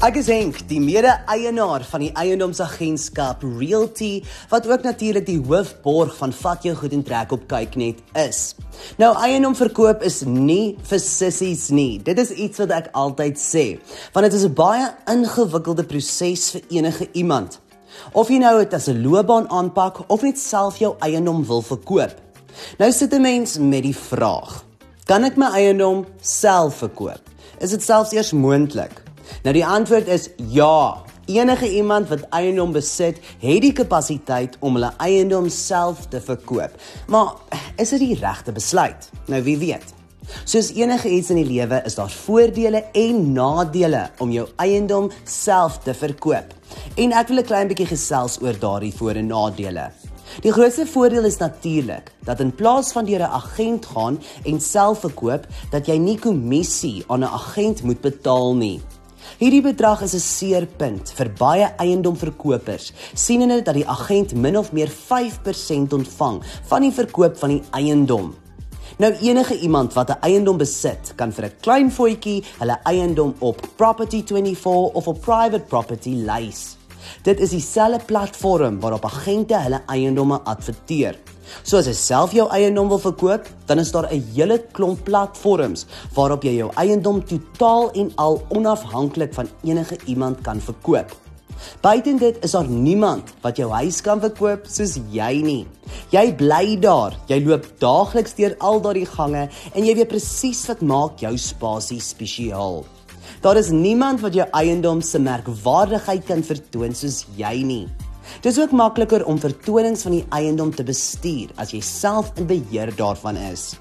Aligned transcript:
Ek 0.00 0.16
is 0.16 0.30
Henk, 0.32 0.62
die 0.64 0.78
mede-eienaar 0.80 1.82
van 1.84 2.00
die 2.00 2.14
eiendomsagentskap 2.16 3.42
Realty 3.44 4.22
wat 4.48 4.64
ook 4.64 4.86
natuurlik 4.86 5.26
die 5.26 5.42
hoofborg 5.44 6.14
van 6.16 6.32
Vat 6.32 6.64
jou 6.64 6.72
goed 6.78 6.94
en 6.96 7.02
trek 7.04 7.34
op 7.36 7.42
kyknet 7.50 8.00
is. 8.16 8.54
Nou 8.96 9.10
eiendom 9.20 9.52
verkoop 9.58 10.00
is 10.08 10.22
nie 10.24 10.78
vir 10.88 11.02
sissies 11.04 11.66
nie. 11.68 11.98
Dit 12.00 12.16
is 12.22 12.32
iets 12.32 12.62
wat 12.62 12.72
ek 12.78 12.88
altyd 12.96 13.36
sê, 13.36 13.64
want 14.14 14.24
dit 14.24 14.38
is 14.38 14.46
'n 14.48 14.54
baie 14.56 14.88
ingewikkelde 15.04 15.84
proses 15.84 16.48
vir 16.56 16.62
enige 16.70 17.08
iemand. 17.12 17.60
Of 18.14 18.30
jy 18.30 18.38
nou 18.38 18.56
dit 18.64 18.74
as 18.74 18.88
'n 18.88 19.02
loopbaan 19.04 19.50
aanpak 19.50 20.00
of 20.08 20.22
net 20.22 20.38
self 20.38 20.78
jou 20.78 20.96
eiendom 21.00 21.44
wil 21.44 21.60
verkoop. 21.60 22.16
Nou 22.78 22.90
sit 22.92 23.12
'n 23.12 23.20
mens 23.20 23.58
met 23.58 23.82
die 23.82 23.96
vraag: 23.96 24.64
Kan 25.04 25.24
ek 25.24 25.36
my 25.36 25.52
eiendom 25.52 26.06
self 26.22 26.74
verkoop? 26.76 27.20
Is 27.60 27.70
dit 27.70 27.82
selfs 27.82 28.12
eers 28.12 28.32
moontlik? 28.32 29.09
Nou 29.42 29.54
die 29.56 29.64
antwoord 29.66 30.08
is 30.08 30.28
ja. 30.52 31.00
Enige 31.30 31.70
iemand 31.72 32.08
wat 32.08 32.26
eiendom 32.34 32.72
besit, 32.72 33.20
het 33.40 33.62
die 33.62 33.72
kapasiteit 33.72 34.56
om 34.60 34.76
hulle 34.76 34.90
eiendom 35.00 35.48
self 35.48 36.08
te 36.12 36.20
verkoop. 36.20 36.74
Maar 37.08 37.38
is 37.80 37.94
dit 37.94 38.02
die 38.02 38.18
regte 38.20 38.52
besluit? 38.52 39.08
Nou 39.30 39.42
wie 39.46 39.56
weet. 39.58 39.94
Soos 40.44 40.68
enige 40.76 41.08
iets 41.08 41.30
in 41.32 41.40
die 41.40 41.48
lewe 41.48 41.80
is 41.88 41.96
daar 41.96 42.10
voordele 42.10 42.84
en 42.92 43.32
nadele 43.32 44.10
om 44.18 44.30
jou 44.30 44.44
eiendom 44.60 45.08
self 45.24 45.80
te 45.86 45.94
verkoop. 45.94 46.52
En 47.00 47.12
ek 47.12 47.28
wil 47.28 47.40
'n 47.40 47.48
klein 47.48 47.68
bietjie 47.68 47.86
gesels 47.86 48.38
oor 48.42 48.58
daardie 48.58 48.92
voor- 48.92 49.16
en 49.16 49.26
nadele. 49.26 49.90
Die 50.40 50.52
grootste 50.52 50.86
voordeel 50.86 51.24
is 51.24 51.36
natuurlik 51.36 52.12
dat 52.24 52.40
in 52.40 52.54
plaas 52.54 52.92
van 52.92 53.04
deur 53.04 53.20
'n 53.20 53.32
agent 53.40 53.86
gaan 53.86 54.20
en 54.44 54.60
self 54.60 55.00
verkoop, 55.00 55.46
dat 55.70 55.86
jy 55.86 55.96
nie 55.96 56.18
kommissie 56.18 57.04
aan 57.06 57.20
'n 57.20 57.32
agent 57.32 57.82
moet 57.82 58.00
betaal 58.00 58.54
nie. 58.54 58.80
Hierdie 59.38 59.62
bedrag 59.62 60.02
is 60.02 60.14
'n 60.14 60.18
seerpunt 60.18 61.12
vir 61.14 61.28
baie 61.38 61.68
eiendomverkopers, 61.78 62.92
sienende 63.14 63.62
dat 63.62 63.74
die 63.74 63.86
agent 63.86 64.34
min 64.34 64.56
of 64.56 64.72
meer 64.72 64.88
5% 64.88 65.92
ontvang 65.92 66.42
van 66.68 66.82
die 66.82 66.92
verkoop 66.92 67.38
van 67.38 67.48
die 67.50 67.62
eiendom. 67.70 68.34
Nou 68.98 69.12
enige 69.12 69.58
iemand 69.58 69.92
wat 69.94 70.10
'n 70.10 70.20
eiendom 70.20 70.56
besit, 70.56 71.12
kan 71.16 71.32
vir 71.32 71.44
'n 71.44 71.52
klein 71.60 71.90
voetjie 71.90 72.44
hulle 72.58 72.78
eiendom 72.84 73.34
op 73.38 73.60
Property24 73.76 74.92
of 74.94 75.06
op 75.06 75.20
Private 75.20 75.64
Property 75.68 76.14
lys. 76.14 76.76
Dit 77.22 77.40
is 77.40 77.50
dieselfde 77.50 78.04
platform 78.04 78.80
waarop 78.80 79.04
agente 79.04 79.56
hulle 79.56 79.82
eiendomme 79.86 80.40
adverteer. 80.40 81.18
So 81.62 81.78
as 81.78 81.86
jy 81.86 81.94
self 81.94 82.32
jou 82.32 82.48
eiendom 82.50 82.88
wil 82.88 82.98
verkoop, 82.98 83.48
dan 83.66 83.78
is 83.78 83.92
daar 83.92 84.08
'n 84.10 84.22
hele 84.34 84.58
klomp 84.72 85.04
platforms 85.04 85.86
waarop 86.14 86.42
jy 86.42 86.56
jou 86.56 86.70
eiendom 86.76 87.24
totaal 87.24 87.90
en 87.92 88.12
al 88.16 88.42
onafhanklik 88.48 89.34
van 89.34 89.48
enige 89.62 89.96
iemand 90.06 90.40
kan 90.42 90.60
verkoop. 90.60 91.10
Buiten 91.80 92.18
dit 92.18 92.36
is 92.44 92.50
daar 92.50 92.68
niemand 92.68 93.32
wat 93.40 93.56
jou 93.56 93.70
huis 93.70 94.00
kan 94.00 94.20
verkoop 94.20 94.66
soos 94.68 94.98
jy 95.12 95.42
nie. 95.44 95.66
Jy 96.12 96.34
bly 96.36 96.76
daar. 96.80 97.16
Jy 97.28 97.40
loop 97.44 97.66
daagliks 97.82 98.34
deur 98.38 98.56
al 98.58 98.80
daardie 98.80 99.08
gange 99.08 99.48
en 99.74 99.84
jy 99.84 99.94
weet 99.94 100.12
presies 100.12 100.66
wat 100.70 100.80
maak 100.80 101.20
jou 101.20 101.36
spasie 101.38 102.00
spesiaal. 102.00 102.84
Daar 103.40 103.56
is 103.56 103.70
niemand 103.72 104.20
wat 104.20 104.34
jou 104.36 104.46
eiendom 104.52 105.00
se 105.00 105.18
merkwaardigheid 105.18 106.26
kan 106.28 106.42
vertoon 106.44 106.94
soos 106.94 107.24
jy 107.36 107.62
nie. 107.64 107.86
Dis 108.42 108.58
ook 108.60 108.72
makliker 108.72 109.24
om 109.26 109.38
vertonings 109.40 110.02
van 110.06 110.16
die 110.18 110.24
eiendom 110.36 110.72
te 110.74 110.86
bestuur 110.86 111.52
as 111.60 111.74
jy 111.74 111.80
self 111.84 112.32
in 112.40 112.48
beheer 112.50 112.92
daarvan 112.96 113.38
is. 113.50 113.74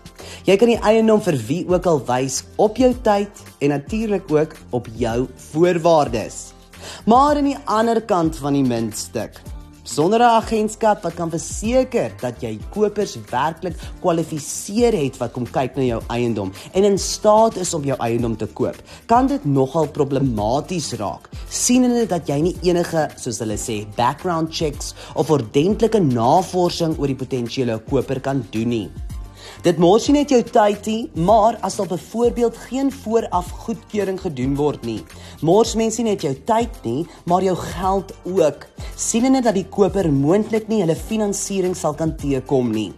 Jy 0.48 0.58
kan 0.60 0.72
die 0.72 0.80
eiendom 0.86 1.22
vir 1.24 1.38
wie 1.48 1.64
ook 1.70 1.88
al 1.90 2.02
wys 2.08 2.42
op 2.58 2.80
jou 2.82 2.92
tyd 3.06 3.44
en 3.60 3.76
natuurlik 3.76 4.32
ook 4.32 4.56
op 4.76 4.90
jou 5.00 5.28
voorwaardes. 5.52 6.50
Maar 7.06 7.40
aan 7.40 7.50
die 7.52 7.60
ander 7.66 8.02
kant 8.02 8.38
van 8.40 8.56
die 8.56 8.66
muntstuk, 8.66 9.40
sonder 9.90 10.20
'n 10.22 10.36
agentskap 10.42 11.04
wat 11.04 11.16
kan 11.16 11.30
verseker 11.30 12.12
dat 12.22 12.42
jy 12.42 12.60
kopers 12.70 13.18
werklik 13.32 13.76
kwalifiseer 14.02 14.94
het 14.94 15.18
wat 15.18 15.34
kom 15.34 15.46
kyk 15.46 15.76
na 15.76 15.84
jou 15.84 16.02
eiendom 16.10 16.54
en 16.74 16.84
in 16.84 16.98
staat 16.98 17.58
is 17.58 17.74
om 17.74 17.84
jou 17.84 17.98
eiendom 17.98 18.38
te 18.38 18.46
koop, 18.46 18.78
kan 19.08 19.28
dit 19.28 19.46
nogal 19.46 19.88
problematies 19.88 20.94
raak. 20.94 21.30
Sienende 21.50 22.06
dat 22.06 22.28
jy 22.28 22.42
nie 22.42 22.56
enige, 22.62 23.10
soos 23.18 23.40
hulle 23.40 23.58
sê, 23.58 23.86
background 23.96 24.54
checks 24.54 24.94
of 25.16 25.30
ordentlike 25.30 26.00
navorsing 26.00 26.98
oor 27.00 27.08
die 27.08 27.16
potensiële 27.16 27.80
koper 27.90 28.20
kan 28.22 28.46
doen 28.52 28.70
nie. 28.70 29.09
Dit 29.66 29.78
mors 29.78 30.08
nie 30.08 30.20
net 30.20 30.30
jou 30.30 30.42
tyd 30.44 30.86
nie, 30.86 31.10
maar 31.16 31.58
as 31.62 31.76
daar 31.76 31.88
byvoorbeeld 31.88 32.58
geen 32.70 32.92
vooraf 32.92 33.50
goedkeuring 33.66 34.20
gedoen 34.22 34.56
word 34.56 34.86
nie, 34.88 35.02
mors 35.42 35.76
mense 35.76 36.02
nie 36.02 36.12
net 36.12 36.24
jou 36.24 36.34
tyd 36.46 36.80
nie, 36.84 37.08
maar 37.26 37.44
jou 37.44 37.56
geld 37.56 38.14
ook. 38.24 38.66
Sienende 38.96 39.42
dat 39.42 39.58
die 39.60 39.68
koper 39.68 40.12
moontlik 40.12 40.68
nie 40.68 40.82
hulle 40.84 40.96
finansiering 40.96 41.76
sal 41.76 41.94
kan 41.94 42.16
teekom 42.16 42.72
nie. 42.72 42.92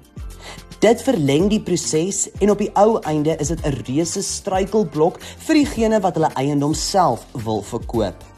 Dit 0.81 1.03
verleng 1.06 1.45
die 1.51 1.62
proses 1.62 2.23
en 2.41 2.50
op 2.56 2.62
die 2.62 2.72
ou 2.73 2.97
einde 3.06 3.35
is 3.38 3.51
dit 3.53 3.62
'n 3.66 3.83
reuse 3.85 4.22
struikelblok 4.22 5.19
vir 5.45 5.56
diegene 5.56 6.00
wat 6.01 6.16
hulle 6.16 6.33
eiendom 6.33 6.73
self 6.73 7.25
wil 7.33 7.62
verkoop. 7.62 8.31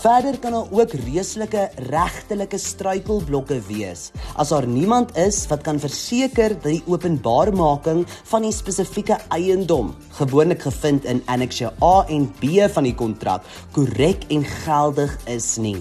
Verder 0.00 0.38
kan 0.38 0.52
daar 0.56 0.70
ook 0.70 0.94
reëslike 1.04 1.68
regtelike 1.90 2.58
struikelblokke 2.58 3.60
wees 3.68 4.10
as 4.34 4.52
daar 4.54 4.66
niemand 4.66 5.16
is 5.16 5.42
wat 5.50 5.62
kan 5.66 5.80
verseker 5.82 6.54
dat 6.56 6.70
die 6.70 6.82
openbaarmaking 6.86 8.04
van 8.32 8.46
die 8.46 8.54
spesifieke 8.54 9.18
eiendom 9.28 9.94
gewoonlik 10.18 10.62
gevind 10.66 11.04
in 11.04 11.22
Annex 11.26 11.62
A 11.62 11.94
en 12.08 12.28
B 12.40 12.66
van 12.72 12.88
die 12.88 12.94
kontrak 12.94 13.46
korrek 13.76 14.26
en 14.28 14.44
geldig 14.44 15.16
is 15.26 15.56
nie. 15.56 15.78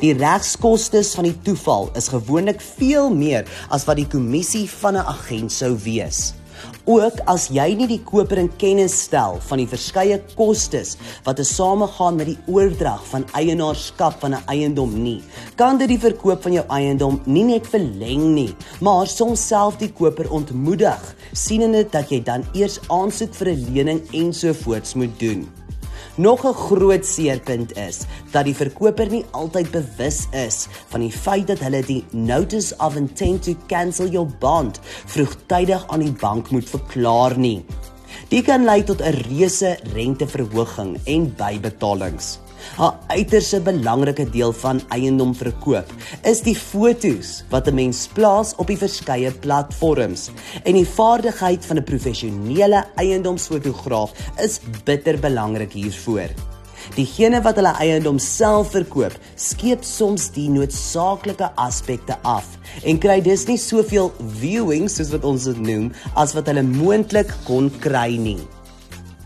Die 0.00 0.14
regskoste 0.16 1.02
van 1.04 1.28
die 1.28 1.36
toeval 1.46 1.90
is 1.98 2.10
gewoonlik 2.12 2.60
veel 2.60 3.10
meer 3.14 3.46
as 3.70 3.86
wat 3.86 4.00
die 4.00 4.08
kommissie 4.10 4.66
van 4.70 4.96
'n 4.96 5.06
agent 5.06 5.52
sou 5.52 5.76
wees. 5.84 6.34
Ook 6.84 7.20
as 7.26 7.48
jy 7.50 7.74
nie 7.74 7.88
die 7.90 8.00
koper 8.06 8.38
in 8.38 8.50
kennis 8.60 8.94
stel 9.06 9.40
van 9.48 9.58
die 9.58 9.68
verskeie 9.70 10.20
kostes 10.36 10.96
wat 11.26 11.36
te 11.40 11.44
samegaan 11.44 12.16
met 12.20 12.30
die 12.30 12.38
oordrag 12.46 13.02
van 13.10 13.26
eienaarskap 13.32 14.20
van 14.20 14.34
'n 14.34 14.46
eiendom 14.46 15.02
nie, 15.02 15.22
kan 15.56 15.78
dit 15.78 15.88
die 15.88 15.98
verkoop 15.98 16.42
van 16.42 16.52
jou 16.52 16.64
eiendom 16.68 17.20
nie 17.26 17.44
net 17.44 17.66
verleng 17.66 18.34
nie, 18.34 18.54
maar 18.80 19.06
soms 19.06 19.46
self 19.46 19.76
die 19.78 19.92
koper 19.92 20.30
ontmoedig, 20.30 21.14
sienende 21.32 21.84
dat 21.90 22.10
jy 22.10 22.22
dan 22.22 22.44
eers 22.54 22.80
aansoek 22.88 23.34
vir 23.34 23.48
'n 23.48 23.66
lening 23.72 24.00
ensovoorts 24.12 24.94
moet 24.94 25.18
doen. 25.18 25.65
Nog 26.14 26.44
'n 26.46 26.54
groot 26.54 27.06
seerpunt 27.06 27.76
is 27.76 27.98
dat 28.30 28.44
die 28.44 28.54
verkoper 28.54 29.10
nie 29.10 29.24
altyd 29.30 29.70
bewus 29.70 30.26
is 30.30 30.66
van 30.88 31.00
die 31.00 31.12
feit 31.12 31.46
dat 31.46 31.58
hulle 31.58 31.82
die 31.82 32.04
notice 32.10 32.74
of 32.78 32.96
intent 32.96 33.42
to 33.42 33.54
cancel 33.66 34.08
your 34.08 34.28
bond 34.38 34.80
vroegtydig 35.06 35.86
aan 35.86 36.00
die 36.00 36.16
bank 36.20 36.50
moet 36.50 36.68
verklaar 36.68 37.38
nie. 37.38 37.64
Dit 38.28 38.44
kan 38.44 38.64
lei 38.64 38.82
tot 38.82 39.00
'n 39.00 39.22
reuse 39.28 39.78
renteverhoging 39.94 40.98
en 41.04 41.34
bybetalings. 41.36 42.38
'n 42.78 42.92
Uiters 43.08 43.54
belangrike 43.62 44.26
deel 44.30 44.52
van 44.52 44.80
eiendom 44.88 45.34
verkoop 45.34 45.92
is 46.22 46.42
die 46.44 46.56
fotos 46.56 47.44
wat 47.50 47.68
'n 47.68 47.74
mens 47.74 48.06
plaas 48.12 48.54
op 48.56 48.66
die 48.66 48.78
verskeie 48.78 49.30
platforms 49.30 50.30
en 50.64 50.74
die 50.74 50.88
vaardigheid 50.88 51.66
van 51.66 51.78
'n 51.78 51.84
professionele 51.84 52.84
eiendomsfotograaf 52.96 54.12
is 54.42 54.60
bitter 54.84 55.18
belangrik 55.18 55.72
hiervoor. 55.72 56.30
Diegene 56.94 57.42
wat 57.42 57.56
hulle 57.56 57.74
eiendom 57.82 58.18
self 58.18 58.70
verkoop, 58.70 59.14
skep 59.34 59.82
soms 59.82 60.30
die 60.30 60.48
noodsaaklike 60.48 61.50
aspekte 61.54 62.18
af 62.22 62.46
en 62.84 62.98
kry 62.98 63.20
dus 63.20 63.46
nie 63.46 63.58
soveel 63.58 64.12
viewings 64.38 64.94
soos 64.94 65.10
wat 65.10 65.24
ons 65.24 65.44
dit 65.44 65.58
noem 65.58 65.92
as 66.14 66.34
wat 66.34 66.46
hulle 66.46 66.62
moontlik 66.62 67.32
kon 67.44 67.70
kry 67.80 68.16
nie 68.16 68.40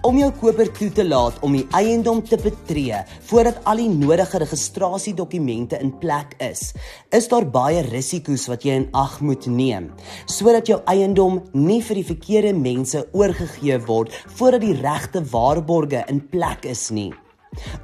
om 0.06 0.16
jou 0.16 0.30
koper 0.40 0.70
toe 0.72 0.88
te 0.96 1.04
laat 1.04 1.36
om 1.44 1.52
die 1.56 1.66
eiendom 1.76 2.22
te 2.24 2.38
betree 2.40 3.02
voordat 3.28 3.58
al 3.68 3.82
die 3.82 3.90
nodige 3.92 4.40
registrasiedokumente 4.40 5.80
in 5.84 5.92
plek 6.00 6.36
is, 6.40 6.70
is 7.12 7.28
daar 7.28 7.44
baie 7.44 7.82
risiko's 7.84 8.46
wat 8.48 8.64
jy 8.64 8.78
in 8.80 8.86
ag 8.96 9.18
moet 9.20 9.48
neem 9.50 9.90
sodat 10.24 10.70
jou 10.70 10.80
eiendom 10.88 11.42
nie 11.52 11.80
vir 11.84 12.00
die 12.00 12.06
verkeerde 12.14 12.54
mense 12.56 13.02
oorgegee 13.12 13.80
word 13.88 14.14
voordat 14.38 14.64
die 14.64 14.78
regte 14.80 15.24
waarborge 15.32 16.06
in 16.08 16.22
plek 16.32 16.64
is 16.70 16.88
nie. 16.94 17.10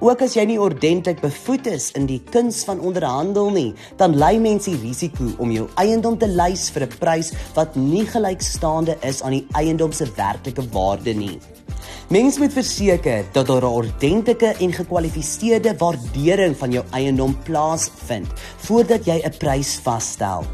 Ook 0.01 0.21
as 0.23 0.37
jy 0.39 0.45
nie 0.47 0.59
ordentlik 0.63 1.19
bevoed 1.21 1.67
is 1.69 1.91
in 1.99 2.07
die 2.07 2.21
kuns 2.33 2.63
van 2.69 2.81
onderhandel 2.81 3.51
nie, 3.51 3.73
dan 3.99 4.15
lei 4.17 4.37
mense 4.39 4.71
die 4.71 4.79
risiko 4.79 5.33
om 5.43 5.53
jou 5.53 5.67
eiendom 5.83 6.17
te 6.19 6.31
lys 6.31 6.71
vir 6.71 6.87
'n 6.87 6.99
prys 7.03 7.33
wat 7.59 7.77
nie 7.77 8.07
gelykstaande 8.07 8.97
is 9.03 9.23
aan 9.23 9.35
die 9.41 9.47
eiendom 9.59 9.93
se 9.93 10.07
werklike 10.17 10.63
waarde 10.73 11.15
nie. 11.15 11.41
Mens 12.07 12.37
moet 12.39 12.53
verseker 12.55 13.25
dat 13.33 13.47
daar 13.47 13.63
'n 13.63 13.75
ordentlike 13.83 14.55
en 14.59 14.73
gekwalifiseerde 14.73 15.77
waardering 15.77 16.57
van 16.57 16.71
jou 16.71 16.85
eiendom 16.91 17.39
plaasvind 17.43 18.27
voordat 18.57 19.05
jy 19.05 19.23
'n 19.25 19.37
prys 19.39 19.81
vasstel. 19.83 20.45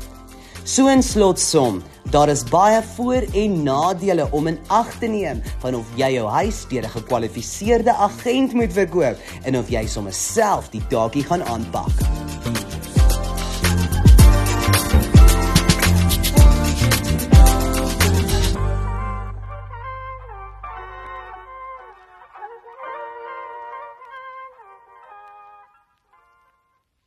So 0.65 0.87
in 0.89 1.03
slotsom, 1.03 1.83
daar 2.11 2.29
is 2.29 2.45
baie 2.45 2.83
voor- 2.95 3.27
en 3.35 3.63
nadele 3.63 4.29
om 4.31 4.47
in 4.47 4.59
ag 4.67 4.99
te 4.99 5.07
neem 5.07 5.43
van 5.59 5.75
of 5.75 5.87
jy 5.95 6.13
jou 6.13 6.29
huis 6.29 6.67
deur 6.69 6.85
'n 6.85 6.89
gekwalifiseerde 6.89 7.93
agent 7.93 8.53
moet 8.53 8.73
verkoop 8.73 9.17
en 9.43 9.59
of 9.59 9.69
jy 9.69 9.87
sommer 9.87 10.13
self 10.13 10.71
die 10.71 10.87
taakie 10.87 11.25
gaan 11.25 11.45
aanpak. 11.45 12.22